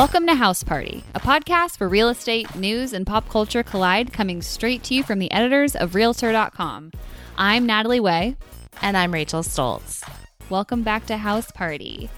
[0.00, 4.40] Welcome to House Party, a podcast where real estate, news, and pop culture collide, coming
[4.40, 6.90] straight to you from the editors of Realtor.com.
[7.36, 8.36] I'm Natalie Way.
[8.80, 10.02] And I'm Rachel Stoltz.
[10.48, 12.08] Welcome back to House Party.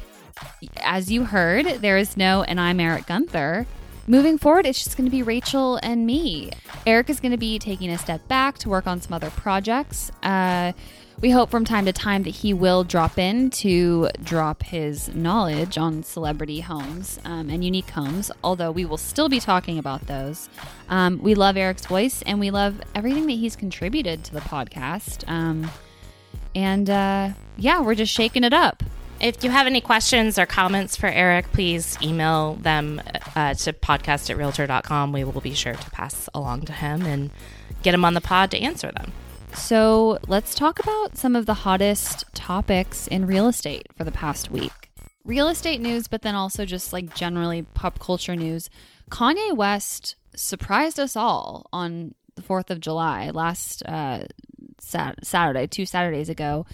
[0.77, 3.67] As you heard, there is no, and I'm Eric Gunther.
[4.07, 6.53] Moving forward, it's just going to be Rachel and me.
[6.87, 10.13] Eric is going to be taking a step back to work on some other projects.
[10.23, 10.71] Uh,
[11.21, 15.79] we hope from time to time that he will drop in to drop his knowledge
[15.79, 20.49] on celebrity homes um, and unique homes, although we will still be talking about those.
[20.89, 25.29] Um, we love Eric's voice and we love everything that he's contributed to the podcast.
[25.29, 25.71] Um,
[26.55, 28.83] and uh, yeah, we're just shaking it up.
[29.21, 33.01] If you have any questions or comments for Eric, please email them
[33.37, 35.13] uh, to podcast at realtor.com.
[35.13, 37.31] We will be sure to pass along to him and
[37.83, 39.13] get him on the pod to answer them.
[39.55, 44.51] So let's talk about some of the hottest topics in real estate for the past
[44.51, 44.91] week.
[45.25, 48.69] Real estate news, but then also just like generally pop culture news.
[49.11, 54.25] Kanye West surprised us all on the 4th of July, last uh,
[54.81, 56.67] sat- Saturday, two Saturdays ago,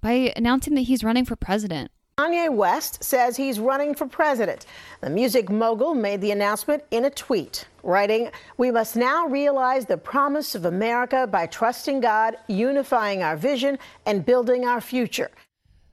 [0.00, 1.90] by announcing that he's running for president.
[2.16, 4.66] Kanye West says he's running for president.
[5.00, 9.96] The music mogul made the announcement in a tweet, writing, We must now realize the
[9.96, 15.32] promise of America by trusting God, unifying our vision, and building our future.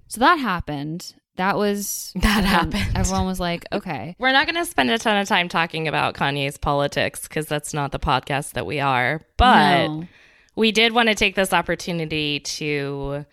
[0.09, 1.15] So that happened.
[1.37, 2.91] That was that happened.
[2.95, 4.15] Everyone was like, okay.
[4.19, 7.73] We're not going to spend a ton of time talking about Kanye's politics because that's
[7.73, 9.21] not the podcast that we are.
[9.37, 10.07] But no.
[10.55, 13.25] we did want to take this opportunity to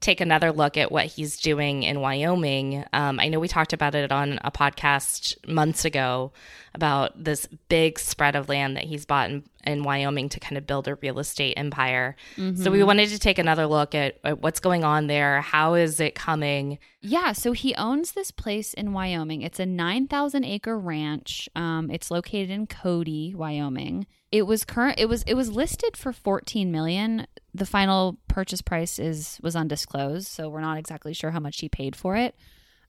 [0.00, 2.84] take another look at what he's doing in Wyoming.
[2.92, 6.32] Um, I know we talked about it on a podcast months ago
[6.74, 10.66] about this big spread of land that he's bought in, in Wyoming to kind of
[10.66, 12.16] build a real estate empire.
[12.36, 12.62] Mm-hmm.
[12.62, 15.40] So we wanted to take another look at, at what's going on there.
[15.40, 16.78] How is it coming?
[17.00, 19.42] Yeah, so he owns this place in Wyoming.
[19.42, 21.48] It's a 9,000 acre ranch.
[21.56, 24.06] Um, it's located in Cody, Wyoming.
[24.30, 25.00] It was current.
[25.00, 30.28] It was it was listed for 14 million the final purchase price is was undisclosed,
[30.28, 32.34] so we're not exactly sure how much he paid for it.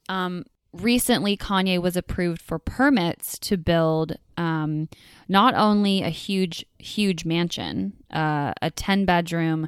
[0.09, 4.89] Um, recently, Kanye was approved for permits to build um,
[5.27, 9.67] not only a huge, huge mansion, uh, a ten bedroom,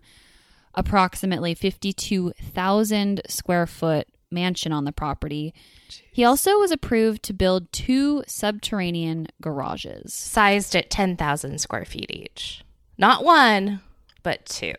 [0.74, 5.54] approximately fifty two thousand square foot mansion on the property.
[5.88, 6.02] Jeez.
[6.12, 12.10] He also was approved to build two subterranean garages, sized at ten thousand square feet
[12.10, 12.64] each.
[12.98, 13.82] Not one,
[14.24, 14.74] but two.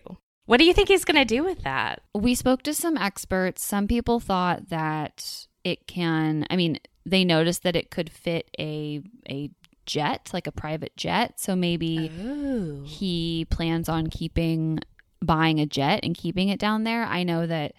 [0.46, 2.02] What do you think he's going to do with that?
[2.14, 3.64] We spoke to some experts.
[3.64, 9.02] Some people thought that it can, I mean, they noticed that it could fit a
[9.28, 9.50] a
[9.86, 11.38] jet, like a private jet.
[11.40, 12.82] So maybe oh.
[12.84, 14.80] he plans on keeping
[15.22, 17.04] buying a jet and keeping it down there.
[17.04, 17.72] I know that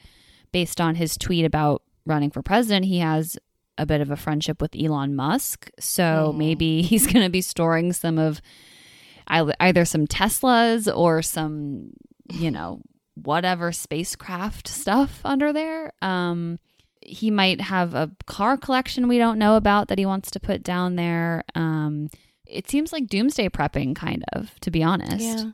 [0.51, 3.37] based on his tweet about running for president, he has
[3.77, 5.69] a bit of a friendship with Elon Musk.
[5.79, 6.33] So oh.
[6.33, 8.41] maybe he's going to be storing some of
[9.27, 11.93] either some Teslas or some,
[12.31, 12.81] you know,
[13.15, 15.91] whatever spacecraft stuff under there.
[16.01, 16.59] Um,
[17.05, 20.63] he might have a car collection we don't know about that he wants to put
[20.63, 21.43] down there.
[21.53, 22.09] Um,
[22.45, 25.23] it seems like doomsday prepping, kind of, to be honest.
[25.23, 25.51] Yeah.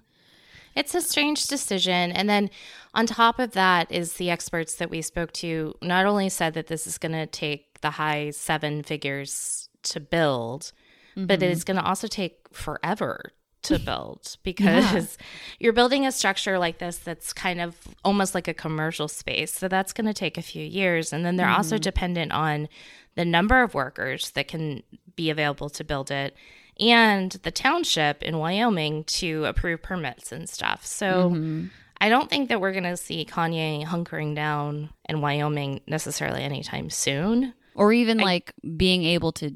[0.76, 2.12] It's a strange decision.
[2.12, 2.50] And then
[2.94, 6.68] on top of that is the experts that we spoke to not only said that
[6.68, 10.72] this is going to take the high seven figures to build,
[11.16, 11.26] mm-hmm.
[11.26, 13.34] but it's going to also take forever
[13.64, 15.26] to build because yeah.
[15.60, 19.54] you're building a structure like this that's kind of almost like a commercial space.
[19.54, 21.14] So that's going to take a few years.
[21.14, 21.58] And then they're mm.
[21.58, 21.82] also mm-hmm.
[21.82, 22.68] dependent on
[23.16, 24.84] the number of workers that can
[25.16, 26.36] be available to build it
[26.80, 30.86] and the township in Wyoming to approve permits and stuff.
[30.86, 31.68] So mm-hmm.
[32.00, 36.90] I don't think that we're going to see Kanye hunkering down in Wyoming necessarily anytime
[36.90, 37.54] soon.
[37.76, 39.54] Or even I, like being able to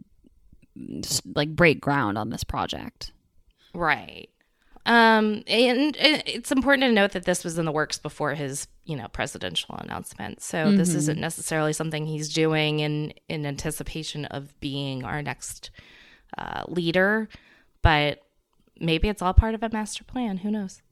[1.33, 3.11] like break ground on this project.
[3.75, 4.29] Right.
[4.85, 8.95] Um, and it's important to note that this was in the works before his, you
[8.95, 10.41] know, presidential announcement.
[10.41, 10.77] So mm-hmm.
[10.77, 15.71] this isn't necessarily something he's doing in in anticipation of being our next
[16.37, 17.29] uh, leader,
[17.81, 18.19] but
[18.79, 20.37] maybe it's all part of a master plan.
[20.37, 20.83] Who knows?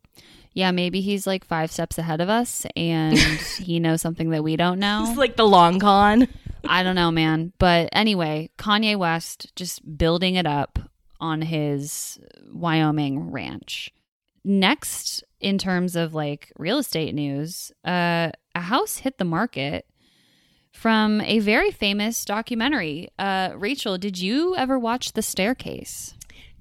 [0.54, 3.18] Yeah, maybe he's like five steps ahead of us, and
[3.60, 5.06] he knows something that we don't know.
[5.08, 6.28] It's like the long con.
[6.66, 7.54] I don't know, man.
[7.60, 10.80] But anyway, Kanye West just building it up
[11.24, 12.20] on his
[12.52, 13.90] Wyoming ranch.
[14.44, 19.86] Next, in terms of like real estate news, uh, a house hit the market
[20.74, 23.08] from a very famous documentary.
[23.18, 26.14] Uh, Rachel, did you ever watch The Staircase?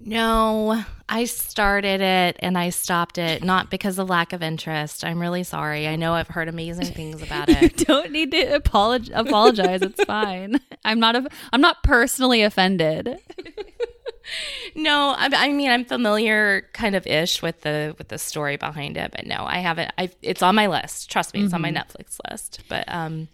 [0.04, 5.04] No, I started it and I stopped it, not because of lack of interest.
[5.04, 5.86] I'm really sorry.
[5.88, 7.76] I know I've heard amazing things about you it.
[7.78, 9.12] don't need to apologize.
[9.14, 9.82] apologize.
[9.82, 10.60] it's fine.
[10.84, 13.16] I'm not a, I'm not personally offended.
[14.74, 18.96] no, I, I, mean I'm familiar, kind of ish, with the with the story behind
[18.96, 19.92] it, but no, I haven't.
[19.98, 21.10] I it's on my list.
[21.10, 21.56] Trust me, it's mm-hmm.
[21.56, 21.78] on my mm-hmm.
[21.78, 22.62] Netflix list.
[22.68, 23.28] But um,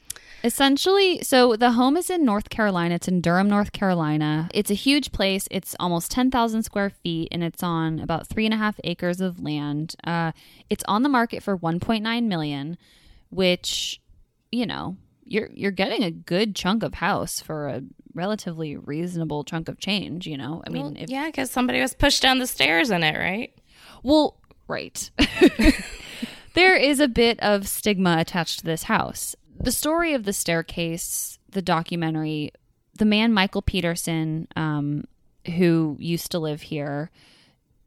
[0.45, 2.95] Essentially, so the home is in North Carolina.
[2.95, 4.49] It's in Durham, North Carolina.
[4.55, 5.49] It's a huge place.
[5.51, 9.41] It's almost 10,000 square feet and it's on about three and a half acres of
[9.41, 9.97] land.
[10.05, 10.33] Uh,
[10.71, 12.79] it's on the market for 1.9 million,
[13.31, 14.01] which,
[14.53, 14.97] you know,
[15.31, 17.83] you're you're getting a good chunk of house for a
[18.15, 20.63] relatively reasonable chunk of change, you know.
[20.67, 23.53] I mean, well, if, yeah, because somebody was pushed down the stairs in it, right?
[24.03, 24.37] Well,
[24.67, 25.11] right.
[26.55, 31.39] there is a bit of stigma attached to this house the story of the staircase,
[31.51, 32.53] the documentary,
[32.97, 35.05] the man Michael Peterson, um,
[35.57, 37.11] who used to live here,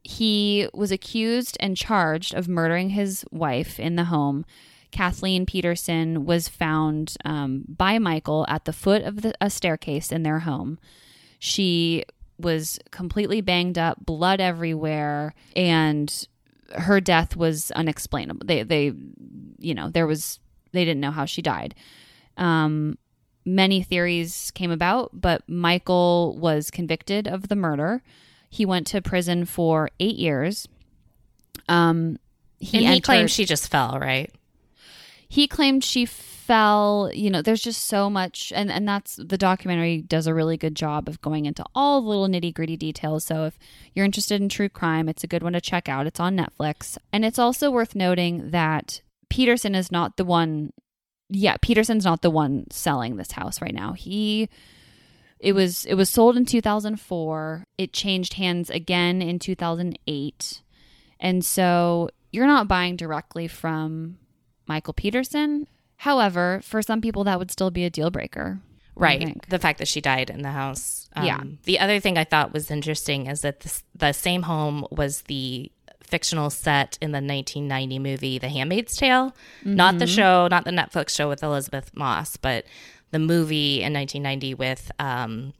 [0.04, 4.44] he was accused and charged of murdering his wife in the home.
[4.92, 10.22] Kathleen Peterson was found um, by Michael at the foot of the, a staircase in
[10.22, 10.78] their home.
[11.38, 12.04] She
[12.38, 16.28] was completely banged up, blood everywhere, and
[16.76, 18.46] her death was unexplainable.
[18.46, 18.92] They, they,
[19.58, 20.38] you know, there was
[20.72, 21.74] they didn't know how she died.
[22.36, 22.96] Um,
[23.44, 28.02] many theories came about, but Michael was convicted of the murder.
[28.48, 30.68] He went to prison for eight years.
[31.68, 32.18] Um,
[32.58, 34.30] he and he entered, claimed she just fell, right?
[35.32, 37.10] He claimed she fell.
[37.14, 40.76] You know, there's just so much, and and that's the documentary does a really good
[40.76, 43.24] job of going into all the little nitty gritty details.
[43.24, 43.58] So if
[43.94, 46.06] you're interested in true crime, it's a good one to check out.
[46.06, 49.00] It's on Netflix, and it's also worth noting that
[49.30, 50.74] Peterson is not the one
[51.30, 53.94] yeah, Peterson's not the one selling this house right now.
[53.94, 54.50] He
[55.40, 57.64] it was it was sold in 2004.
[57.78, 60.60] It changed hands again in 2008.
[61.18, 64.18] And so you're not buying directly from
[64.66, 65.66] Michael Peterson.
[65.96, 68.60] However, for some people that would still be a deal breaker.
[68.94, 69.40] Right.
[69.48, 71.08] The fact that she died in the house.
[71.14, 71.40] Um, yeah.
[71.64, 75.70] The other thing I thought was interesting is that this, the same home was the
[76.02, 79.34] fictional set in the 1990 movie The Handmaid's Tale.
[79.60, 79.74] Mm-hmm.
[79.74, 80.14] Not the mm-hmm.
[80.14, 82.66] show, not the Netflix show with Elisabeth Moss, but
[83.12, 85.54] the movie in 1990 with um,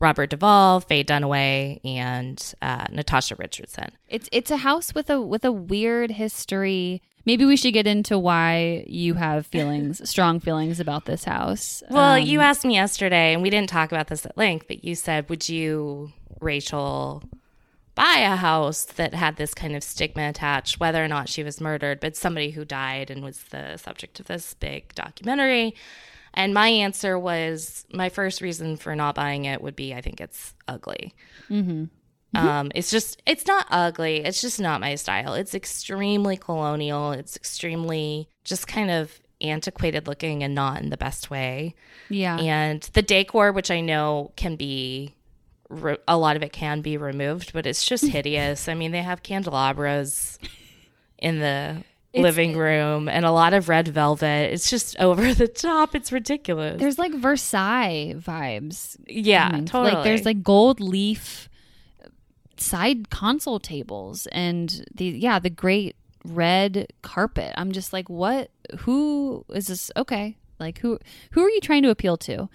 [0.00, 3.90] Robert Duvall, Faye Dunaway, and uh, Natasha Richardson.
[4.08, 7.02] It's it's a house with a with a weird history.
[7.26, 11.82] Maybe we should get into why you have feelings, strong feelings about this house.
[11.88, 14.84] Well, um, you asked me yesterday, and we didn't talk about this at length, but
[14.84, 17.22] you said, "Would you, Rachel,
[17.94, 21.60] buy a house that had this kind of stigma attached, whether or not she was
[21.60, 25.74] murdered, but somebody who died and was the subject of this big documentary.
[26.34, 30.20] And my answer was my first reason for not buying it would be I think
[30.20, 31.14] it's ugly.
[31.48, 31.84] Mm-hmm.
[32.36, 34.24] Um, it's just, it's not ugly.
[34.24, 35.34] It's just not my style.
[35.34, 37.12] It's extremely colonial.
[37.12, 41.74] It's extremely just kind of antiquated looking and not in the best way.
[42.08, 42.38] Yeah.
[42.38, 45.14] And the decor, which I know can be
[45.68, 48.68] re- a lot of it can be removed, but it's just hideous.
[48.68, 50.38] I mean, they have candelabras
[51.18, 51.82] in the
[52.12, 54.52] it's, living room and a lot of red velvet.
[54.52, 55.94] It's just over the top.
[55.94, 56.80] It's ridiculous.
[56.80, 58.96] There's like Versailles vibes.
[59.06, 59.94] Yeah, I mean, totally.
[59.94, 61.48] Like there's like gold leaf
[62.60, 67.52] side console tables and the yeah, the great red carpet.
[67.56, 70.36] I'm just like, what who is this okay.
[70.58, 70.98] Like who
[71.32, 72.48] who are you trying to appeal to?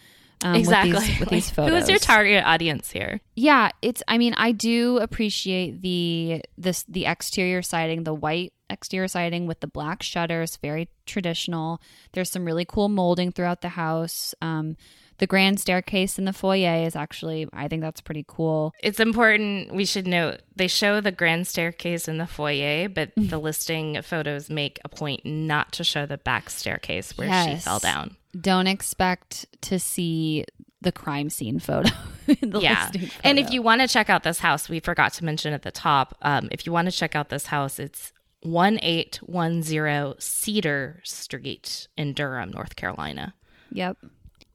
[0.43, 1.71] um, exactly with these, with these photos.
[1.71, 3.21] Who is your target audience here?
[3.35, 4.01] Yeah, it's.
[4.07, 9.59] I mean, I do appreciate the this the exterior siding, the white exterior siding with
[9.59, 11.81] the black shutters, very traditional.
[12.13, 14.33] There's some really cool molding throughout the house.
[14.41, 14.77] Um,
[15.19, 19.73] the grand staircase in the foyer is actually i think that's pretty cool it's important
[19.73, 24.49] we should note they show the grand staircase in the foyer but the listing photos
[24.49, 27.49] make a point not to show the back staircase where yes.
[27.49, 30.45] she fell down don't expect to see
[30.81, 31.89] the crime scene photo.
[32.41, 32.91] yeah.
[32.91, 33.07] Photo.
[33.23, 35.71] And if you want to check out this house, we forgot to mention at the
[35.71, 42.13] top, um, if you want to check out this house, it's 1810 Cedar Street in
[42.13, 43.33] Durham, North Carolina.
[43.71, 43.97] Yep.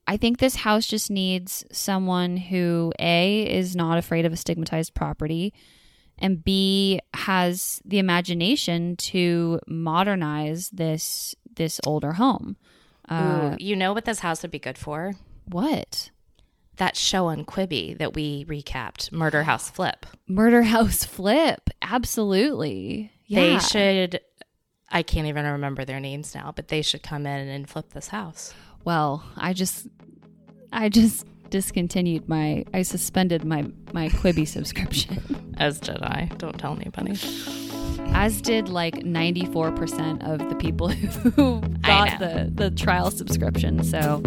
[0.06, 4.94] I think this house just needs someone who A is not afraid of a stigmatized
[4.94, 5.54] property
[6.18, 12.56] and B has the imagination to modernize this this older home.
[13.08, 15.14] Uh, Ooh, you know what this house would be good for?
[15.46, 16.10] What?
[16.76, 20.06] That show on Quibi that we recapped, Murder House Flip.
[20.26, 23.12] Murder House Flip, absolutely.
[23.26, 23.40] Yeah.
[23.40, 24.20] They should.
[24.90, 28.08] I can't even remember their names now, but they should come in and flip this
[28.08, 28.54] house.
[28.84, 29.86] Well, I just,
[30.72, 35.54] I just discontinued my I suspended my my Quibi subscription.
[35.56, 36.28] As did I.
[36.36, 37.12] Don't tell anybody.
[38.12, 40.88] As did like 94% of the people
[41.36, 43.84] who got the the trial subscription.
[43.84, 44.20] So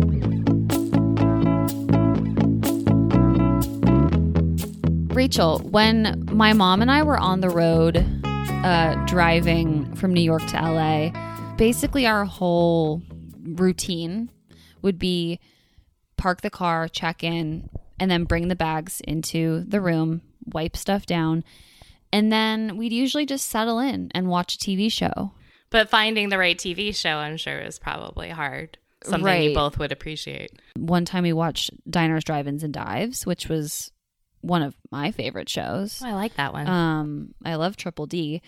[5.14, 10.46] Rachel, when my mom and I were on the road uh, driving from New York
[10.48, 11.10] to LA,
[11.58, 13.02] basically our whole
[13.44, 14.30] routine
[14.81, 15.39] would be
[16.17, 17.69] park the car, check in,
[18.00, 21.43] and then bring the bags into the room, wipe stuff down,
[22.12, 25.31] and then we'd usually just settle in and watch a TV show.
[25.69, 28.77] But finding the right TV show, I'm sure, is probably hard.
[29.03, 29.50] Something Right.
[29.50, 30.51] you both would appreciate.
[30.75, 33.91] One time we watched Diners, Drive-ins, and Dives, which was
[34.41, 36.01] one of my favorite shows.
[36.03, 36.67] Oh, I like that one.
[36.67, 38.41] Um, I love Triple D.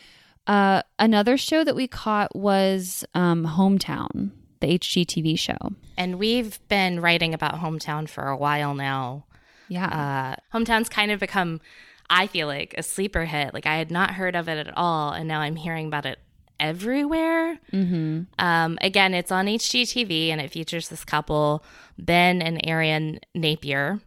[0.48, 4.32] Uh, another show that we caught was um, Hometown,
[4.62, 5.58] the HGTV show.
[5.98, 9.26] and we've been writing about Hometown for a while now.
[9.68, 10.36] Yeah.
[10.54, 11.62] Uh, Hometown's kind of become,
[12.10, 13.54] I feel like, a sleeper hit.
[13.54, 16.20] Like I had not heard of it at all, and now I'm hearing about it
[16.60, 17.58] everywhere.
[17.72, 18.22] Mm-hmm.
[18.38, 21.64] Um, again, it's on HGTV, and it features this couple,
[21.98, 24.00] Ben and Erin Napier,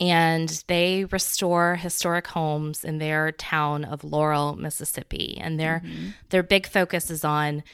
[0.00, 5.38] and they restore historic homes in their town of Laurel, Mississippi.
[5.42, 5.82] And their
[6.30, 7.64] their big focus is on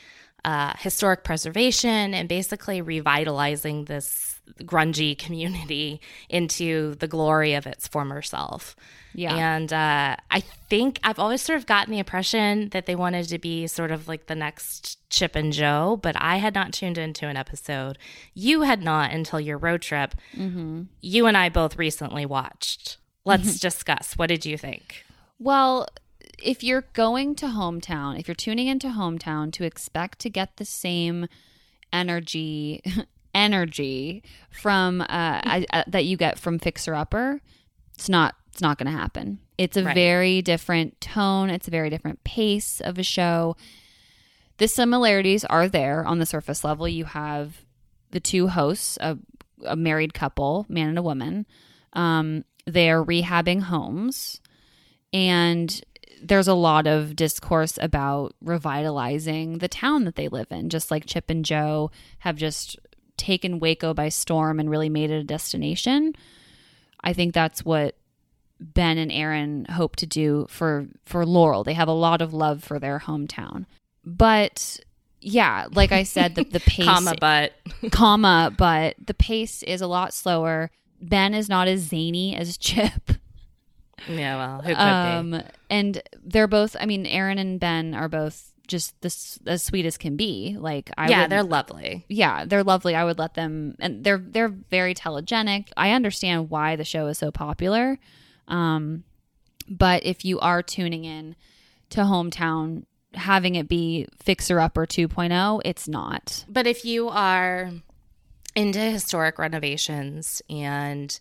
[0.45, 8.23] uh, historic preservation and basically revitalizing this grungy community into the glory of its former
[8.23, 8.77] self.
[9.15, 9.35] Yeah.
[9.35, 13.39] And uh, I think I've always sort of gotten the impression that they wanted to
[13.39, 17.27] be sort of like the next Chip and Jo, but I had not tuned into
[17.29, 17.97] an episode.
[18.35, 20.15] You had not until your road trip.
[21.01, 22.99] You and I both recently watched.
[23.25, 24.15] Let's discuss.
[24.15, 25.05] What did you think?
[25.39, 25.87] Well,
[26.43, 30.64] if you're going to hometown, if you're tuning into hometown to expect to get the
[30.64, 31.26] same
[31.93, 32.83] energy
[33.35, 37.41] energy from uh, I, uh, that you get from Fixer Upper,
[37.95, 39.41] it's not it's not going to happen.
[39.59, 39.95] It's a Right.
[39.95, 41.50] very different tone.
[41.50, 43.57] It's a very different pace of a show.
[44.59, 46.87] The similarities are there on the surface level.
[46.87, 47.64] You have
[48.12, 49.19] the two hosts, a,
[49.64, 51.47] a married couple, man and a woman.
[51.95, 54.41] Um, they are rehabbing homes
[55.12, 55.81] and
[56.25, 61.04] there's a lot of discourse about revitalizing the town that they live in just like
[61.07, 61.90] chip and jo
[62.21, 62.78] have just
[63.16, 66.14] taken waco by storm and really made it a destination.
[67.02, 67.97] I think that's what
[68.59, 71.62] ben and erin hope to do for for laurel.
[71.62, 73.66] They have a lot of love for their hometown.
[74.04, 74.81] But
[75.26, 77.54] yeah like i said the, the pace Comma, but.
[77.93, 80.71] Comma but the pace is a lot slower.
[81.00, 83.12] Ben is not as zany as chip
[84.09, 84.83] yeah, well, who could be?
[85.39, 86.77] um, and they're both.
[86.79, 90.57] I mean, Erin and Ben are both just this as sweet as can be.
[90.59, 92.05] Like, I yeah, would- they're lovely.
[92.09, 92.95] yeah, they're lovely.
[92.95, 95.69] I would let them, and they're they're very telegenic.
[95.77, 97.99] I understand why the show is so popular,
[98.49, 99.05] um,
[99.69, 101.37] but if you are tuning in
[101.91, 102.85] to hometown,
[103.15, 106.45] having it be Fixer Upper 2.0, it's not.
[106.49, 107.71] But if you are
[108.57, 111.19] into historic renovations and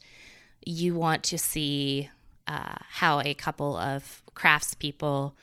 [0.65, 2.09] you want to see
[2.47, 5.33] uh, how a couple of craftspeople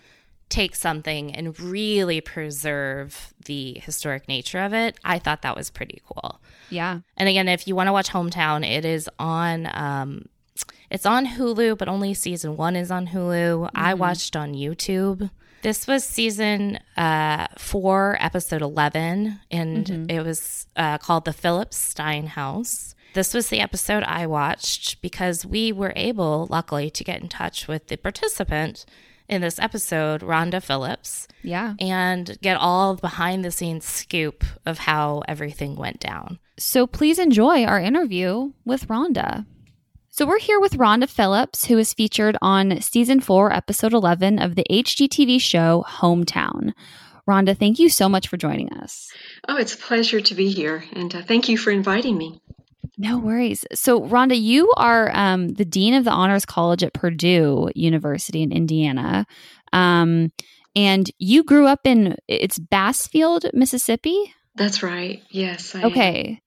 [0.48, 6.02] take something and really preserve the historic nature of it, I thought that was pretty
[6.06, 6.40] cool.
[6.70, 10.26] Yeah, And again, if you want to watch Hometown, it is on um,
[10.90, 13.70] it's on Hulu, but only season one is on Hulu.
[13.74, 15.30] I watched on YouTube.
[15.62, 22.26] This was season uh, four, episode eleven, and it was uh, called the Phillips Stein
[22.26, 22.94] House.
[23.12, 27.66] This was the episode I watched because we were able, luckily, to get in touch
[27.66, 28.84] with the participant
[29.28, 31.74] in this episode, Rhonda Phillips yeah.
[31.78, 36.38] and get all the behind the scenes scoop of how everything went down.
[36.58, 39.46] So please enjoy our interview with Rhonda.
[40.10, 44.56] So we're here with Rhonda Phillips, who is featured on season four, episode 11 of
[44.56, 46.72] the HGTV show Hometown.
[47.28, 49.12] Rhonda, thank you so much for joining us.
[49.46, 52.40] Oh, it's a pleasure to be here, and uh, thank you for inviting me.
[53.00, 53.64] No worries.
[53.72, 58.52] So, Rhonda, you are um, the dean of the Honors College at Purdue University in
[58.52, 59.26] Indiana,
[59.72, 60.30] um,
[60.76, 64.34] and you grew up in it's Bassfield, Mississippi.
[64.54, 65.22] That's right.
[65.30, 65.74] Yes.
[65.74, 65.84] I am.
[65.86, 66.42] Okay.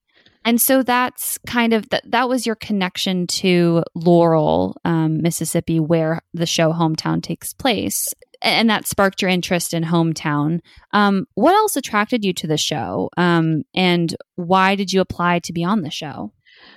[0.46, 6.22] And so that's kind of that that was your connection to Laurel, um, Mississippi, where
[6.36, 8.10] the show Hometown takes place.
[8.44, 10.60] And that sparked your interest in Hometown.
[10.92, 13.10] Um, what else attracted you to the show?
[13.18, 16.32] Um, and why did you apply to be on the show?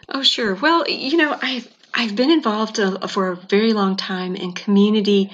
[0.08, 0.54] Oh, sure.
[0.54, 5.30] Well, you know, I've I've been involved uh, for a very long time in community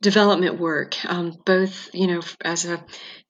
[0.00, 2.82] development work, um, both you know as a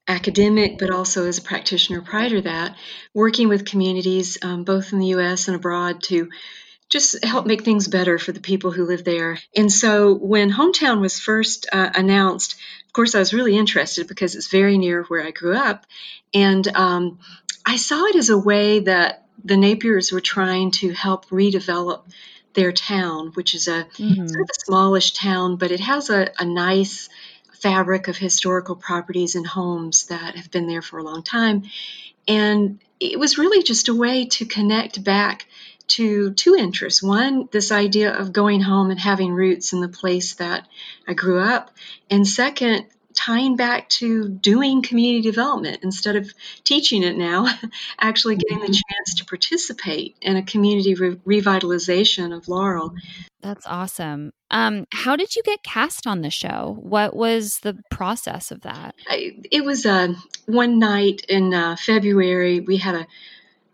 [0.07, 2.76] academic, but also as a practitioner prior to that,
[3.14, 5.49] working with communities um, both in the U.S.
[5.49, 6.28] and abroad to
[6.90, 9.38] just help make things better for the people who live there.
[9.57, 12.54] And so when Hometown was first uh, announced,
[12.87, 15.87] of course, I was really interested because it's very near where I grew up.
[16.33, 17.19] And um,
[17.66, 22.03] I saw it as a way that the Napiers were trying to help redevelop
[22.55, 24.26] their town, which is a mm-hmm.
[24.26, 27.09] sort of a smallish town, but it has a, a nice
[27.53, 31.62] fabric of historical properties and homes that have been there for a long time.
[32.29, 35.47] And it was really just a way to connect back
[35.87, 37.03] to two interests.
[37.03, 40.67] One, this idea of going home and having roots in the place that
[41.07, 41.71] I grew up.
[42.11, 46.33] And second, tying back to doing community development instead of
[46.64, 47.47] teaching it now,
[48.00, 48.73] actually getting the mm-hmm.
[48.73, 52.94] chance to participate in a community re- revitalization of Laurel.
[53.40, 54.33] That's awesome.
[54.50, 56.78] Um, how did you get cast on the show?
[56.80, 58.94] What was the process of that?
[59.06, 60.14] I, it was uh,
[60.47, 62.61] one night in uh, February.
[62.61, 63.06] We had a,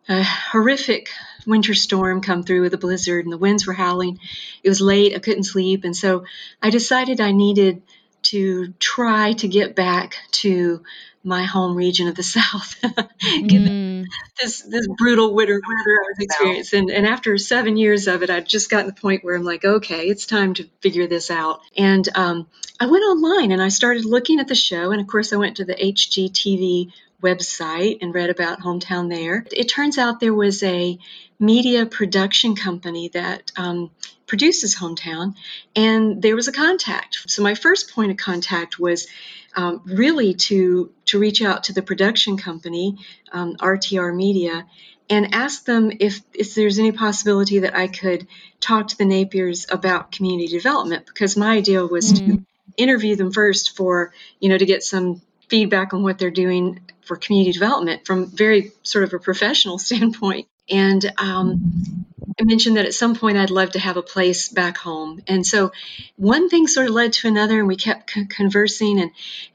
[0.09, 1.09] a horrific
[1.47, 4.19] winter storm come through with a blizzard, and the winds were howling.
[4.65, 5.15] It was late.
[5.15, 6.25] I couldn't sleep, and so
[6.61, 7.83] I decided I needed
[8.23, 10.83] to try to get back to
[11.23, 12.81] my home region of the South,
[13.23, 14.07] given mm.
[14.41, 16.81] this this brutal winter weather I was experiencing.
[16.81, 19.45] And, and after seven years of it, I'd just gotten to the point where I'm
[19.45, 21.61] like, okay, it's time to figure this out.
[21.77, 22.47] And um,
[22.79, 24.93] I went online and I started looking at the show.
[24.93, 29.45] And of course, I went to the HGTV website and read about hometown there.
[29.53, 30.99] It turns out there was a
[31.41, 33.91] media production company that um,
[34.27, 35.35] produces Hometown,
[35.75, 37.19] and there was a contact.
[37.29, 39.09] So my first point of contact was
[39.57, 42.99] um, really to to reach out to the production company,
[43.33, 44.67] um, RTR Media,
[45.09, 48.29] and ask them if if there's any possibility that I could
[48.61, 52.37] talk to the Napiers about community development because my idea was mm-hmm.
[52.37, 52.45] to
[52.77, 57.17] interview them first for you know to get some feedback on what they're doing for
[57.17, 62.07] community development from very sort of a professional standpoint and um,
[62.39, 65.21] I mentioned that at some point I'd love to have a place back home.
[65.27, 65.73] And so
[66.17, 69.11] one thing sort of led to another, and we kept c- conversing, and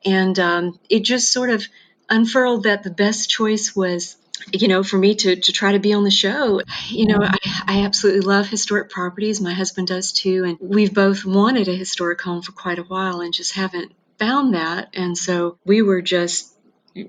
[0.05, 1.65] and um, it just sort of
[2.09, 4.17] unfurled that the best choice was
[4.51, 7.37] you know, for me to, to try to be on the show, you know, I,
[7.65, 9.41] I absolutely love historic properties.
[9.41, 10.43] My husband does too.
[10.43, 14.53] And we've both wanted a historic home for quite a while and just haven't found
[14.53, 14.89] that.
[14.93, 16.54] And so we were just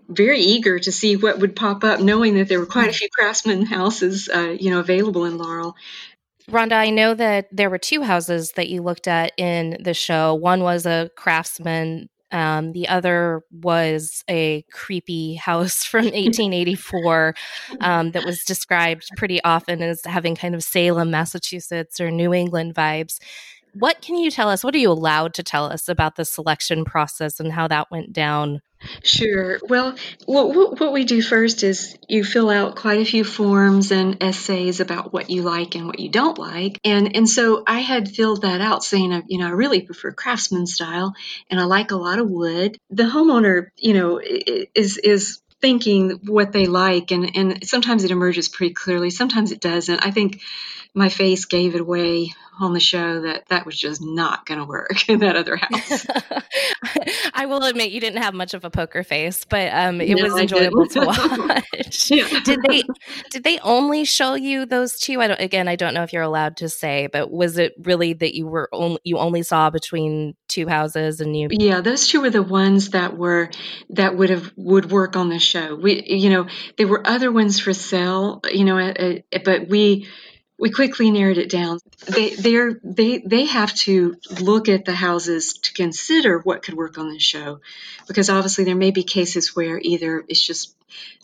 [0.08, 3.08] very eager to see what would pop up, knowing that there were quite a few
[3.10, 5.76] craftsman houses, uh, you know, available in Laurel.
[6.50, 10.34] Rhonda, I know that there were two houses that you looked at in the show.
[10.34, 12.08] One was a craftsman.
[12.32, 17.34] Um, the other was a creepy house from 1884
[17.80, 22.74] um, that was described pretty often as having kind of Salem, Massachusetts, or New England
[22.74, 23.18] vibes.
[23.74, 24.64] What can you tell us?
[24.64, 28.12] What are you allowed to tell us about the selection process and how that went
[28.12, 28.60] down
[29.02, 29.58] Sure.
[29.62, 29.96] Well,
[30.26, 34.80] what, what we do first is you fill out quite a few forms and essays
[34.80, 36.80] about what you like and what you don't like.
[36.84, 40.12] And, and so I had filled that out saying, uh, you know, I really prefer
[40.12, 41.14] craftsman style
[41.50, 42.78] and I like a lot of wood.
[42.90, 48.48] The homeowner, you know, is, is thinking what they like and, and sometimes it emerges
[48.48, 49.10] pretty clearly.
[49.10, 50.04] Sometimes it doesn't.
[50.04, 50.40] I think
[50.96, 54.64] my face gave it away on the show that that was just not going to
[54.64, 56.06] work in that other house.
[57.34, 60.24] I will admit you didn't have much of a poker face, but um, it no,
[60.24, 62.10] was enjoyable to watch.
[62.10, 62.40] yeah.
[62.44, 62.82] Did they
[63.30, 65.20] did they only show you those two?
[65.20, 65.40] I don't.
[65.40, 68.46] Again, I don't know if you're allowed to say, but was it really that you
[68.46, 71.48] were only you only saw between two houses and you?
[71.50, 73.50] Yeah, those two were the ones that were
[73.90, 75.74] that would have would work on the show.
[75.76, 76.46] We, you know,
[76.78, 80.08] there were other ones for sale, you know, uh, uh, but we
[80.58, 81.78] we quickly narrowed it down.
[82.06, 87.10] They they they have to look at the houses to consider what could work on
[87.10, 87.60] the show,
[88.06, 90.74] because obviously there may be cases where either it's just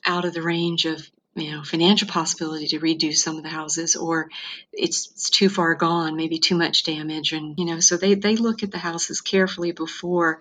[0.05, 3.97] out of the range of you know financial possibility to redo some of the houses,
[3.97, 4.29] or
[4.73, 8.37] it's, it's too far gone, maybe too much damage, and you know so they they
[8.37, 10.41] look at the houses carefully before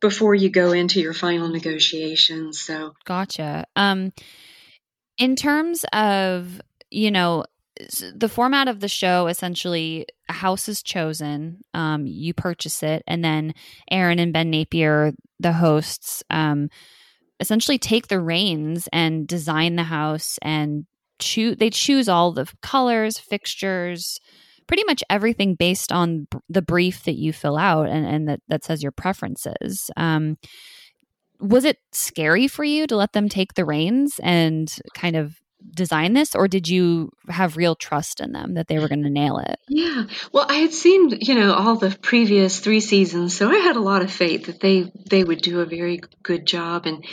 [0.00, 2.60] before you go into your final negotiations.
[2.60, 3.66] So gotcha.
[3.76, 4.12] Um,
[5.16, 7.44] in terms of you know
[8.14, 13.24] the format of the show essentially a house is chosen um, you purchase it and
[13.24, 13.54] then
[13.90, 16.68] erin and ben napier the hosts um,
[17.40, 20.86] essentially take the reins and design the house and
[21.18, 24.18] choose they choose all the colors fixtures
[24.70, 28.62] pretty much everything based on the brief that you fill out and, and that, that
[28.62, 29.90] says your preferences.
[29.96, 30.38] Um,
[31.40, 35.39] was it scary for you to let them take the reins and kind of
[35.72, 39.10] design this or did you have real trust in them that they were going to
[39.10, 39.58] nail it?
[39.68, 40.04] Yeah.
[40.32, 43.80] Well i had seen you know all the previous three seasons so i had a
[43.80, 46.86] lot of faith that they they would do a very good job.
[46.86, 47.04] And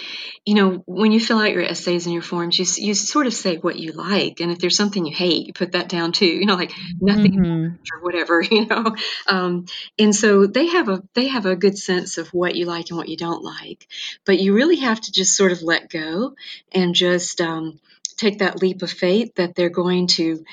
[0.45, 3.33] you know when you fill out your essays and your forms you, you sort of
[3.33, 4.39] say what you like.
[4.39, 6.25] And if there's something you hate you put that down too.
[6.25, 7.75] You know like nothing mm-hmm.
[7.93, 8.95] or whatever you know?
[9.27, 9.65] Um,
[9.97, 12.97] and so they have a they have a good sense of what you like and
[12.97, 13.87] what you don't like.
[14.25, 16.35] But you really have to just sort of let go
[16.71, 17.79] and just um,
[18.17, 20.43] take that leap of faith that they're going to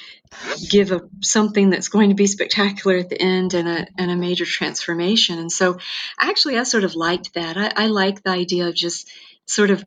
[0.69, 4.17] give a something that's going to be spectacular at the end and a and a
[4.17, 5.39] major transformation.
[5.39, 5.79] And so,
[6.21, 7.57] actually, I sort of liked that.
[7.57, 9.11] I, I like the idea of just
[9.47, 9.85] sort of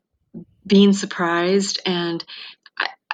[0.66, 2.24] being surprised and.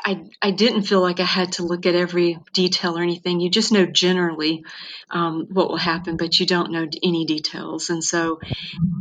[0.07, 3.41] I, I, didn't feel like I had to look at every detail or anything.
[3.41, 4.67] You just know generally
[5.09, 7.89] um, what will happen, but you don't know any details.
[7.89, 8.39] And so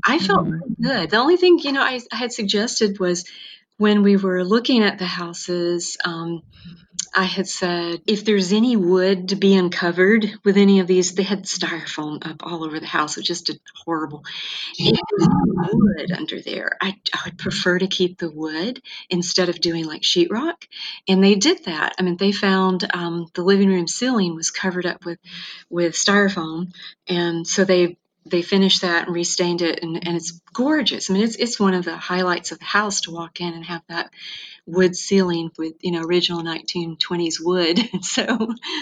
[0.08, 0.82] I felt mm-hmm.
[0.82, 1.10] good.
[1.10, 3.26] The only thing, you know, I, I had suggested was
[3.78, 6.44] when we were looking at the houses, um,
[7.16, 11.24] I had said if there's any wood to be uncovered with any of these, they
[11.24, 13.18] had styrofoam up all over the house.
[13.18, 13.52] It was just
[13.84, 14.24] horrible.
[14.78, 15.28] If there's
[15.74, 20.02] wood under there, I, I, would prefer to keep the wood instead of doing like
[20.02, 20.68] sheetrock.
[21.08, 21.96] And they did that.
[22.00, 25.20] I mean, they found um, the living room ceiling was covered up with
[25.70, 26.74] with styrofoam,
[27.08, 31.10] and so they they finished that and restained it and, and it's gorgeous.
[31.10, 33.66] I mean it's it's one of the highlights of the house to walk in and
[33.66, 34.12] have that
[34.66, 38.24] wood ceiling with you know original 1920s wood so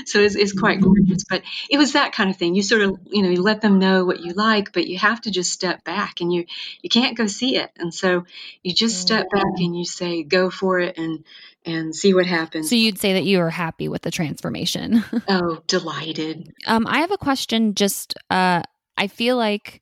[0.06, 0.94] so it's, it's quite mm-hmm.
[0.94, 3.62] gorgeous but it was that kind of thing you sort of you know you let
[3.62, 6.46] them know what you like but you have to just step back and you
[6.84, 8.26] you can't go see it and so
[8.62, 9.64] you just step back mm-hmm.
[9.64, 11.24] and you say go for it and
[11.66, 12.70] and see what happens.
[12.70, 15.04] So you'd say that you were happy with the transformation.
[15.28, 16.52] oh, delighted.
[16.66, 18.64] Um, I have a question just uh
[18.98, 19.82] I feel like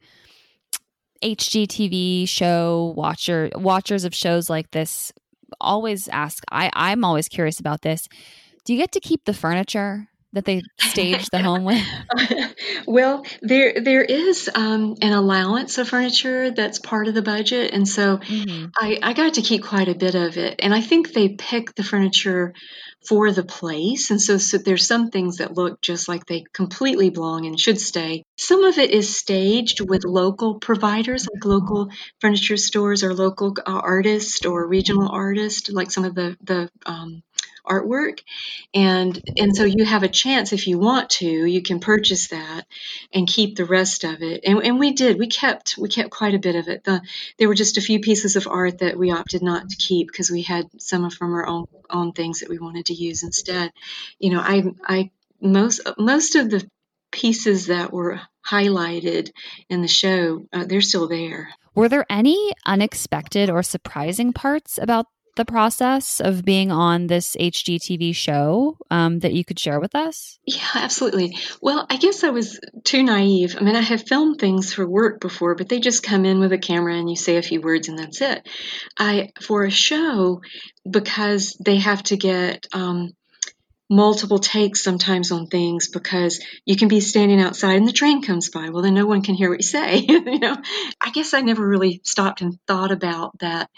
[1.23, 5.11] HGTV show watcher watchers of shows like this
[5.59, 8.07] always ask I I'm always curious about this.
[8.65, 11.83] Do you get to keep the furniture that they stage the home with?
[12.85, 17.87] well, there there is um, an allowance of furniture that's part of the budget, and
[17.87, 18.67] so mm-hmm.
[18.77, 20.55] I, I got to keep quite a bit of it.
[20.59, 22.53] And I think they pick the furniture
[23.07, 24.11] for the place.
[24.11, 27.79] And so, so, there's some things that look just like they completely belong and should
[27.79, 28.23] stay.
[28.37, 31.89] Some of it is staged with local providers, like local
[32.19, 37.23] furniture stores or local uh, artists or regional artists, like some of the the um,
[37.69, 38.21] artwork.
[38.73, 42.65] And and so you have a chance if you want to you can purchase that
[43.13, 44.41] and keep the rest of it.
[44.45, 46.83] And, and we did we kept we kept quite a bit of it.
[46.83, 47.01] The,
[47.37, 50.29] there were just a few pieces of art that we opted not to keep because
[50.29, 53.71] we had some from our own own things that we wanted to use instead.
[54.19, 56.67] You know i i most most of the
[57.11, 59.31] pieces that were highlighted
[59.69, 61.49] in the show uh, they're still there.
[61.75, 65.05] Were there any unexpected or surprising parts about
[65.39, 70.37] the process of being on this HGTV show um, that you could share with us?
[70.45, 71.37] Yeah, absolutely.
[71.61, 73.55] Well, I guess I was too naive.
[73.57, 76.51] I mean, I have filmed things for work before, but they just come in with
[76.51, 78.45] a camera and you say a few words and that's it.
[78.97, 80.41] I for a show
[80.89, 83.11] because they have to get um,
[83.89, 88.49] multiple takes sometimes on things because you can be standing outside and the train comes
[88.49, 88.69] by.
[88.69, 89.97] Well, then no one can hear what you say.
[90.07, 90.55] you know,
[91.01, 93.69] I guess I never really stopped and thought about that.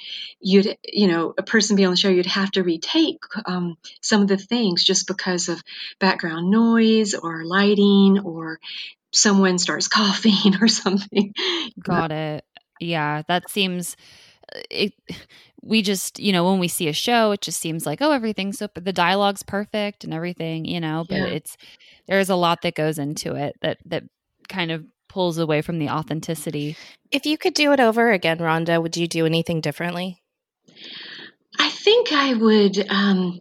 [0.42, 4.22] You'd, you know, a person be on the show, you'd have to retake um, some
[4.22, 5.64] of the things just because of
[6.00, 8.60] background noise or lighting or
[9.12, 11.34] someone starts coughing or something.
[11.80, 12.44] Got it.
[12.82, 13.96] Yeah, that seems
[14.70, 14.94] it
[15.62, 18.58] we just you know when we see a show it just seems like oh everything's
[18.58, 21.26] so the dialogue's perfect and everything you know but yeah.
[21.26, 21.58] it's
[22.08, 24.04] there's a lot that goes into it that that
[24.50, 26.76] kind of pulls away from the authenticity
[27.12, 30.22] if you could do it over again rhonda would you do anything differently
[31.60, 33.40] i think i would um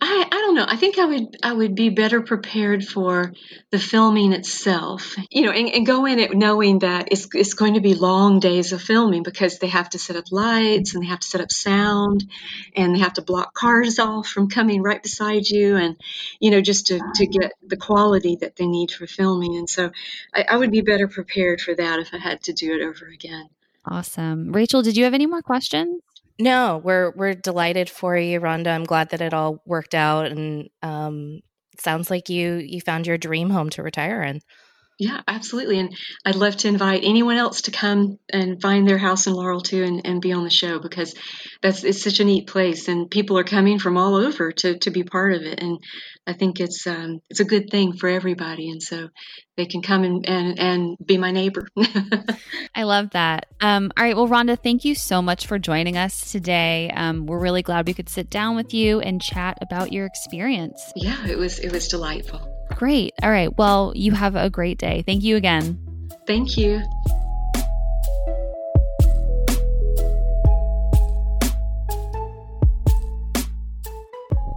[0.00, 0.64] I, I don't know.
[0.66, 3.32] I think I would I would be better prepared for
[3.70, 7.74] the filming itself, you know, and, and, go in it knowing that it's it's going
[7.74, 11.08] to be long days of filming because they have to set up lights and they
[11.08, 12.30] have to set up sound
[12.76, 15.96] and they have to block cars off from coming right beside you and
[16.38, 19.56] you know just to, to get the quality that they need for filming.
[19.56, 19.90] And so
[20.32, 23.06] I, I would be better prepared for that if I had to do it over
[23.06, 23.48] again.
[23.84, 24.52] Awesome.
[24.52, 26.02] Rachel, did you have any more questions?
[26.38, 28.68] No, we're we're delighted for you, Rhonda.
[28.68, 31.40] I'm glad that it all worked out, and um,
[31.78, 34.40] sounds like you you found your dream home to retire in.
[34.98, 35.78] Yeah, absolutely.
[35.78, 39.60] And I'd love to invite anyone else to come and find their house in Laurel
[39.60, 41.14] too and, and be on the show because
[41.62, 44.90] that's it's such a neat place and people are coming from all over to, to
[44.90, 45.62] be part of it.
[45.62, 45.78] And
[46.26, 48.70] I think it's um, it's a good thing for everybody.
[48.70, 49.08] And so
[49.56, 51.68] they can come and, and, and be my neighbor.
[52.74, 53.46] I love that.
[53.60, 54.16] Um, all right.
[54.16, 56.90] Well, Rhonda, thank you so much for joining us today.
[56.90, 60.92] Um, we're really glad we could sit down with you and chat about your experience.
[60.96, 62.57] Yeah, it was it was delightful.
[62.74, 63.14] Great.
[63.22, 63.56] All right.
[63.56, 65.02] Well, you have a great day.
[65.06, 65.78] Thank you again.
[66.26, 66.82] Thank you.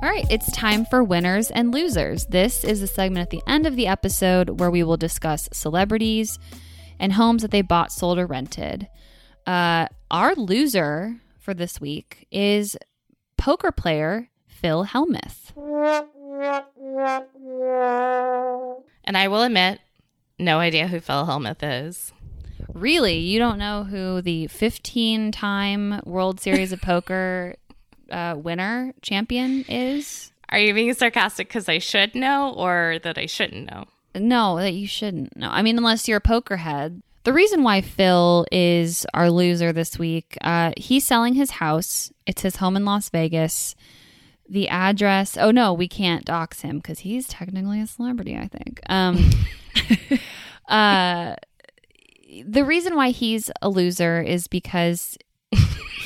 [0.04, 2.26] All right, it's time for winners and losers.
[2.26, 6.40] This is a segment at the end of the episode where we will discuss celebrities
[7.00, 8.88] and homes that they bought, sold, or rented.
[9.46, 12.76] Uh, our loser for this week is
[13.38, 14.31] poker player
[14.62, 15.52] Phil Hellmuth.
[19.04, 19.80] And I will admit,
[20.38, 22.14] no idea who Phil Hellmuth is.
[22.72, 23.18] Really?
[23.18, 27.56] You don't know who the 15 time World Series of Poker
[28.12, 30.32] uh, winner champion is?
[30.50, 33.86] Are you being sarcastic because I should know or that I shouldn't know?
[34.14, 35.50] No, that you shouldn't know.
[35.50, 37.02] I mean, unless you're a poker head.
[37.24, 42.12] The reason why Phil is our loser this week, uh, he's selling his house.
[42.26, 43.76] It's his home in Las Vegas
[44.52, 45.38] the address.
[45.38, 48.38] Oh no, we can't dox him because he's technically a celebrity.
[48.38, 48.82] I think.
[48.90, 49.30] Um,
[50.68, 51.36] uh,
[52.46, 55.18] the reason why he's a loser is because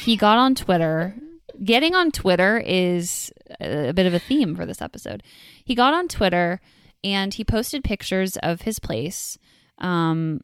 [0.03, 1.15] he got on Twitter.
[1.63, 5.23] Getting on Twitter is a bit of a theme for this episode.
[5.63, 6.61] He got on Twitter
[7.03, 9.37] and he posted pictures of his place.
[9.79, 10.41] Um,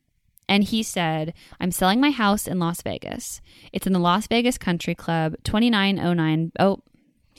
[0.47, 3.41] and he said, I'm selling my house in Las Vegas.
[3.73, 6.51] It's in the Las Vegas Country Club, 2909.
[6.59, 6.79] Oh,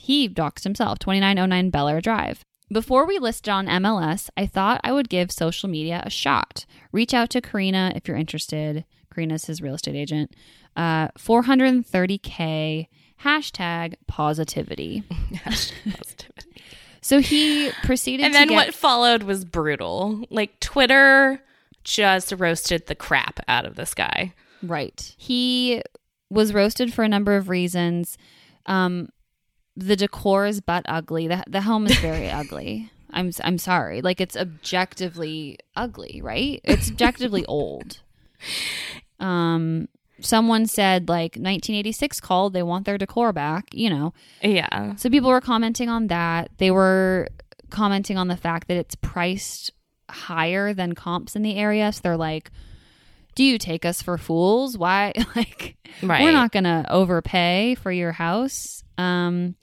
[0.02, 2.44] he doxed himself, 2909 Bel Air Drive.
[2.72, 6.64] Before we listed on MLS, I thought I would give social media a shot.
[6.90, 8.84] Reach out to Karina if you're interested.
[9.14, 10.34] Karina's his real estate agent.
[10.74, 12.88] Uh, 430K,
[13.24, 15.02] hashtag positivity.
[15.44, 16.48] positivity.
[17.04, 20.24] So he proceeded And then get- what followed was brutal.
[20.30, 21.42] Like Twitter
[21.82, 24.32] just roasted the crap out of this guy.
[24.62, 25.12] Right.
[25.18, 25.82] He
[26.30, 28.16] was roasted for a number of reasons.
[28.66, 29.08] Um,
[29.76, 31.28] the decor is but ugly.
[31.28, 32.90] The the home is very ugly.
[33.10, 34.00] I'm I'm sorry.
[34.02, 36.60] Like it's objectively ugly, right?
[36.64, 38.00] It's objectively old.
[39.20, 39.88] Um
[40.20, 44.14] someone said like 1986 called, they want their decor back, you know.
[44.40, 44.94] Yeah.
[44.96, 46.50] So people were commenting on that.
[46.58, 47.28] They were
[47.70, 49.72] commenting on the fact that it's priced
[50.10, 51.90] higher than comps in the area.
[51.92, 52.50] So they're like,
[53.34, 54.76] do you take us for fools?
[54.78, 56.22] Why like Right.
[56.22, 58.84] we're not going to overpay for your house?
[59.02, 59.56] Um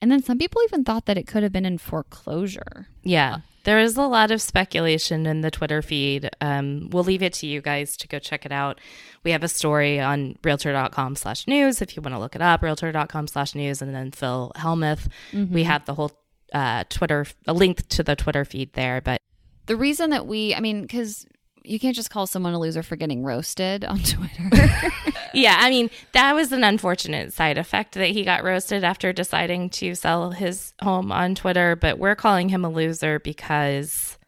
[0.00, 2.88] and then some people even thought that it could have been in foreclosure.
[3.04, 3.38] Yeah.
[3.64, 6.28] There is a lot of speculation in the Twitter feed.
[6.40, 8.80] Um, we'll leave it to you guys to go check it out.
[9.22, 12.62] We have a story on realtor.com slash news if you want to look it up,
[12.62, 15.06] realtor.com slash news, and then Phil Hellmuth.
[15.32, 16.10] We have the whole
[16.52, 19.00] uh, Twitter, a link to the Twitter feed there.
[19.00, 19.20] But
[19.66, 21.26] The reason that we, I mean, cuz
[21.64, 24.50] you can't just call someone a loser for getting roasted on Twitter.
[25.34, 29.70] yeah, I mean, that was an unfortunate side effect that he got roasted after deciding
[29.70, 31.76] to sell his home on Twitter.
[31.76, 34.18] But we're calling him a loser because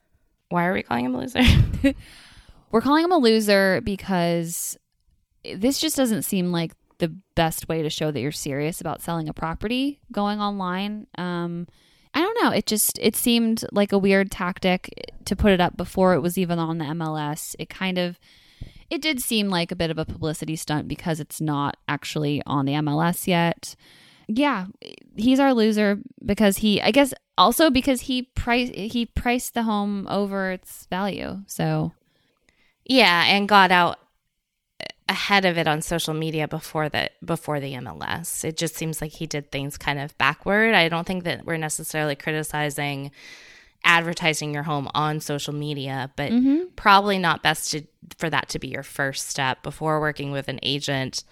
[0.48, 1.42] why are we calling him a loser?
[2.70, 4.76] We're calling him a loser because
[5.44, 9.28] this just doesn't seem like the best way to show that you're serious about selling
[9.28, 11.06] a property going online.
[11.16, 11.68] Um,
[12.14, 12.50] I don't know.
[12.50, 16.38] It just it seemed like a weird tactic to put it up before it was
[16.38, 17.56] even on the MLS.
[17.58, 18.18] It kind of
[18.88, 22.66] it did seem like a bit of a publicity stunt because it's not actually on
[22.66, 23.74] the MLS yet.
[24.28, 24.66] Yeah,
[25.16, 30.06] he's our loser because he I guess also because he price he priced the home
[30.08, 31.42] over its value.
[31.48, 31.92] So
[32.84, 33.98] Yeah, and got out
[35.08, 38.44] ahead of it on social media before the before the MLS.
[38.44, 40.74] It just seems like he did things kind of backward.
[40.74, 43.10] I don't think that we're necessarily criticizing
[43.84, 46.68] advertising your home on social media, but mm-hmm.
[46.74, 47.82] probably not best to,
[48.16, 51.22] for that to be your first step before working with an agent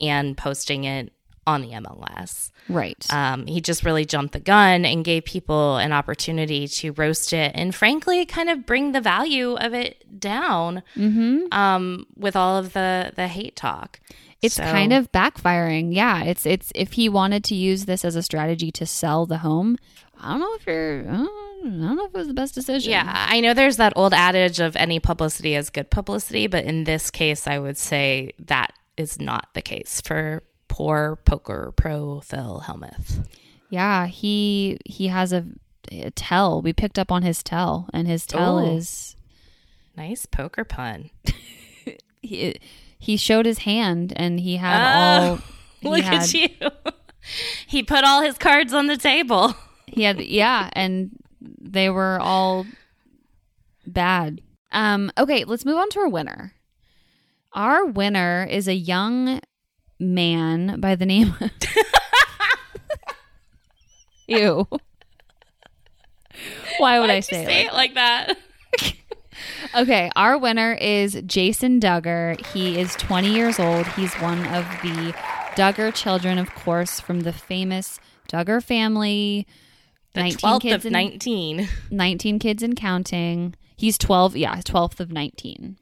[0.00, 1.12] and posting it
[1.46, 2.50] on the MLS.
[2.68, 3.04] right.
[3.12, 7.52] Um, he just really jumped the gun and gave people an opportunity to roast it
[7.54, 10.82] and, frankly, kind of bring the value of it down
[11.52, 14.00] um, with all of the the hate talk.
[14.40, 15.94] It's So- kind of backfiring.
[15.94, 19.38] Yeah, it's it's if he wanted to use this as a strategy to sell the
[19.38, 19.78] home,
[20.20, 21.16] I don't know if you're I
[21.64, 22.90] don't know if it was the best decision.
[22.90, 23.26] yeah.
[23.28, 27.10] I know there's that old adage of any publicity is good publicity, but in this
[27.10, 30.42] case, I would say that is not the case for
[30.72, 33.26] poor poker pro Phil Hellmuth.
[33.68, 35.44] Yeah, he he has a,
[35.90, 36.62] a tell.
[36.62, 38.76] We picked up on his tell and his tell Oh.
[38.76, 39.16] is
[39.94, 41.10] Nice poker pun.
[42.22, 42.56] he
[42.98, 45.36] he showed his hand and he had oh, all
[45.80, 46.48] he look had, at you
[47.66, 49.54] he put all his cards on the table
[49.86, 52.64] he had yeah and they were all
[53.86, 56.54] bad um okay let's move on to our winner
[57.52, 59.40] our winner is a young
[60.02, 61.34] man by the name
[64.26, 64.66] ew
[66.78, 68.36] why would Why'd i say, say it like that
[69.74, 72.44] Okay, our winner is Jason Duggar.
[72.48, 73.86] He is 20 years old.
[73.88, 75.14] He's one of the
[75.56, 79.46] Duggar children, of course, from the famous Duggar family.
[80.12, 81.68] The 19 kids of in, 19.
[81.90, 83.54] 19 kids and counting.
[83.76, 85.78] He's 12, yeah, 12th of 19.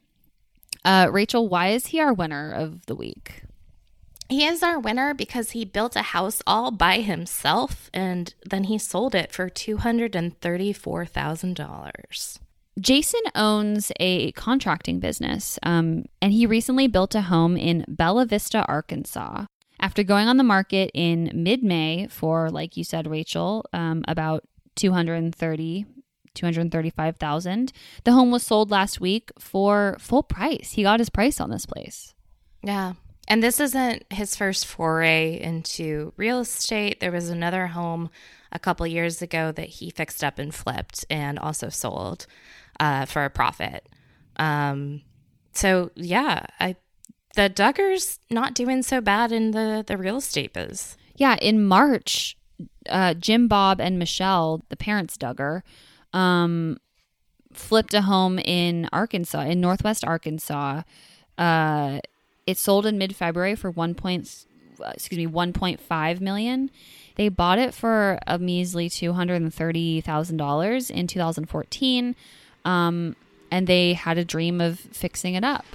[0.85, 3.43] Uh, Rachel, why is he our winner of the week?
[4.31, 8.77] He is our winner because he built a house all by himself and then he
[8.77, 12.39] sold it for $234,000.
[12.79, 18.63] Jason owns a contracting business, um, and he recently built a home in Bella Vista,
[18.67, 19.47] Arkansas.
[19.81, 24.45] After going on the market in mid May for, like you said, Rachel, um, about
[24.77, 25.85] 230
[26.33, 27.73] 235,000.
[28.05, 30.71] The home was sold last week for full price.
[30.71, 32.13] He got his price on this place.
[32.63, 32.93] Yeah.
[33.31, 36.99] And this isn't his first foray into real estate.
[36.99, 38.09] There was another home
[38.51, 42.27] a couple years ago that he fixed up and flipped and also sold
[42.77, 43.87] uh, for a profit.
[44.35, 45.03] Um,
[45.53, 46.75] so yeah, I
[47.35, 50.97] the Duggars not doing so bad in the the real estate biz.
[51.15, 52.35] Yeah, in March,
[52.89, 55.61] uh, Jim Bob and Michelle, the parents Duggar,
[56.11, 56.79] um,
[57.53, 60.81] flipped a home in Arkansas, in Northwest Arkansas.
[61.37, 62.01] Uh,
[62.45, 64.45] it sold in mid February for one point,
[64.93, 66.69] excuse me, one point five million.
[67.15, 71.47] They bought it for a measly two hundred and thirty thousand dollars in two thousand
[71.47, 72.15] fourteen.
[72.65, 73.15] Um,
[73.49, 75.65] and they had a dream of fixing it up.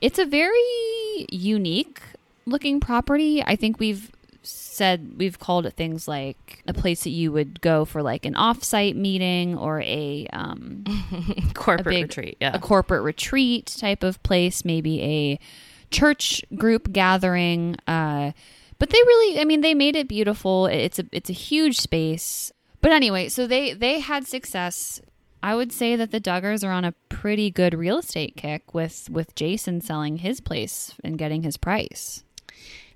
[0.00, 2.00] It's a very unique
[2.46, 3.42] looking property.
[3.42, 4.10] I think we've
[4.42, 8.34] said we've called it things like a place that you would go for like an
[8.34, 10.84] offsite meeting or a um,
[11.54, 15.40] corporate a big, retreat, yeah, a corporate retreat type of place, maybe a
[15.90, 17.76] church group gathering.
[17.86, 18.32] Uh,
[18.78, 20.66] but they really, I mean, they made it beautiful.
[20.66, 22.52] It's a it's a huge space.
[22.80, 25.00] But anyway, so they they had success
[25.46, 29.08] I would say that the Duggars are on a pretty good real estate kick with
[29.10, 32.24] with Jason selling his place and getting his price.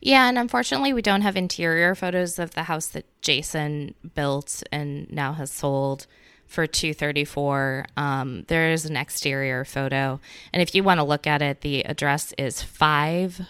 [0.00, 5.08] Yeah, and unfortunately, we don't have interior photos of the house that Jason built and
[5.12, 6.08] now has sold
[6.50, 10.20] for 234 um, there is an exterior photo
[10.52, 13.40] and if you want to look at it the address is 5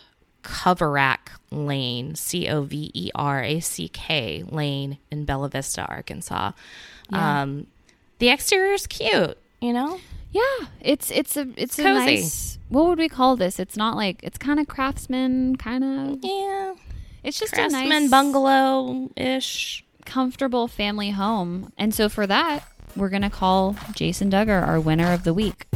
[0.43, 2.85] coverack lane c-o-v-e-r-a-c-k
[4.49, 6.53] lane in bella vista arkansas
[7.11, 7.43] yeah.
[7.43, 7.67] um,
[8.21, 9.99] the exterior is cute, you know?
[10.31, 11.89] Yeah, it's it's a it's Cozy.
[11.89, 12.59] a nice.
[12.69, 13.59] What would we call this?
[13.59, 16.19] It's not like it's kind of craftsman, kind of.
[16.23, 16.75] Yeah,
[17.25, 21.73] it's just craftsman a nice Craftsman bungalow ish, comfortable family home.
[21.77, 22.63] And so for that,
[22.97, 25.67] we're gonna call Jason Duggar our winner of the week.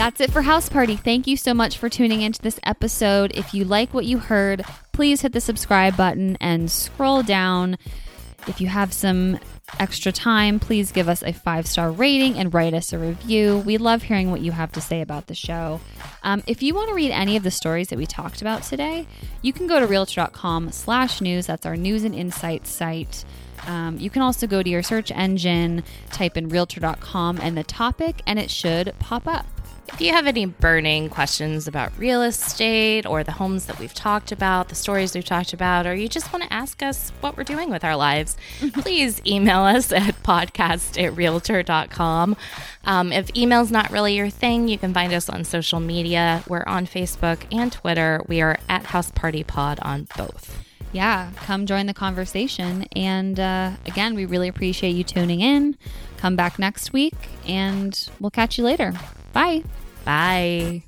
[0.00, 0.96] That's it for House Party.
[0.96, 3.32] Thank you so much for tuning into this episode.
[3.34, 7.76] If you like what you heard, please hit the subscribe button and scroll down.
[8.46, 9.38] If you have some
[9.78, 13.58] extra time, please give us a five star rating and write us a review.
[13.58, 15.80] We love hearing what you have to say about the show.
[16.22, 19.06] Um, if you want to read any of the stories that we talked about today,
[19.42, 21.46] you can go to realtor.com slash news.
[21.46, 23.24] That's our news and insights site.
[23.66, 28.22] Um, you can also go to your search engine, type in realtor.com and the topic,
[28.26, 29.46] and it should pop up.
[29.92, 34.32] If you have any burning questions about real estate or the homes that we've talked
[34.32, 37.44] about, the stories we've talked about, or you just want to ask us what we're
[37.44, 38.36] doing with our lives,
[38.72, 42.34] please email us at podcast at realtor.com.
[42.84, 46.42] Um, if email's not really your thing, you can find us on social media.
[46.48, 48.22] We're on Facebook and Twitter.
[48.26, 50.64] We are at House Party Pod on both.
[50.92, 52.84] Yeah, come join the conversation.
[52.96, 55.76] And uh, again, we really appreciate you tuning in.
[56.16, 57.14] Come back next week,
[57.46, 58.94] and we'll catch you later.
[59.32, 59.62] Bye.
[60.04, 60.82] Bye.